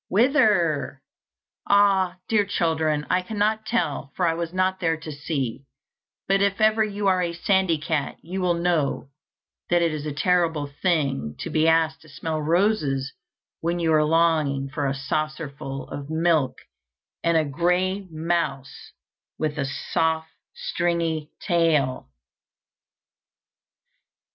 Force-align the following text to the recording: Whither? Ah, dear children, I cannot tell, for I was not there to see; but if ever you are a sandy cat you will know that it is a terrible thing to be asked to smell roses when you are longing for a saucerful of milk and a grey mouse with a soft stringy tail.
Whither? 0.07 0.99
Ah, 1.69 2.15
dear 2.27 2.43
children, 2.43 3.05
I 3.11 3.21
cannot 3.21 3.67
tell, 3.67 4.11
for 4.15 4.25
I 4.25 4.33
was 4.33 4.51
not 4.51 4.79
there 4.79 4.97
to 4.97 5.11
see; 5.11 5.67
but 6.27 6.41
if 6.41 6.59
ever 6.59 6.83
you 6.83 7.05
are 7.05 7.21
a 7.21 7.33
sandy 7.33 7.77
cat 7.77 8.15
you 8.23 8.41
will 8.41 8.55
know 8.55 9.11
that 9.69 9.83
it 9.83 9.93
is 9.93 10.07
a 10.07 10.11
terrible 10.11 10.65
thing 10.81 11.35
to 11.41 11.51
be 11.51 11.67
asked 11.67 12.01
to 12.01 12.09
smell 12.09 12.41
roses 12.41 13.13
when 13.59 13.77
you 13.77 13.93
are 13.93 14.03
longing 14.03 14.69
for 14.69 14.87
a 14.87 14.95
saucerful 14.95 15.87
of 15.89 16.09
milk 16.09 16.57
and 17.23 17.37
a 17.37 17.45
grey 17.45 18.07
mouse 18.09 18.93
with 19.37 19.59
a 19.59 19.65
soft 19.65 20.31
stringy 20.55 21.29
tail. 21.39 22.09